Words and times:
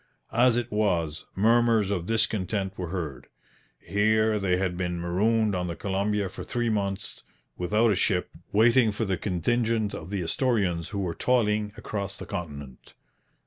As 0.33 0.57
it 0.57 0.71
was, 0.71 1.27
murmurs 1.35 1.91
of 1.91 2.07
discontent 2.07 2.75
were 2.75 2.87
heard. 2.89 3.27
Here 3.79 4.39
they 4.39 4.57
had 4.57 4.75
been 4.75 4.99
marooned 4.99 5.53
on 5.53 5.67
the 5.67 5.75
Columbia 5.75 6.27
for 6.27 6.43
three 6.43 6.71
months 6.71 7.21
without 7.55 7.91
a 7.91 7.95
ship, 7.95 8.31
waiting 8.51 8.91
for 8.91 9.05
the 9.05 9.15
contingent 9.15 9.93
of 9.93 10.09
the 10.09 10.23
Astorians 10.23 10.87
who 10.89 10.97
were 10.97 11.13
toiling 11.13 11.71
across 11.77 12.17
the 12.17 12.25
continent. 12.25 12.95